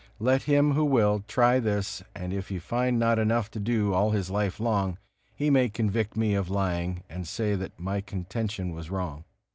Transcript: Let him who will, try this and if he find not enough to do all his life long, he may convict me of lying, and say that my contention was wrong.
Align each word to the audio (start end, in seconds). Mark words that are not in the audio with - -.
Let 0.17 0.41
him 0.49 0.71
who 0.71 0.83
will, 0.83 1.23
try 1.27 1.59
this 1.59 2.01
and 2.15 2.33
if 2.33 2.49
he 2.49 2.57
find 2.57 2.97
not 2.97 3.19
enough 3.19 3.51
to 3.51 3.59
do 3.59 3.93
all 3.93 4.09
his 4.09 4.31
life 4.31 4.59
long, 4.59 4.97
he 5.35 5.51
may 5.51 5.69
convict 5.69 6.17
me 6.17 6.33
of 6.33 6.49
lying, 6.49 7.03
and 7.07 7.27
say 7.27 7.53
that 7.53 7.79
my 7.79 8.01
contention 8.01 8.71
was 8.73 8.89
wrong. 8.89 9.25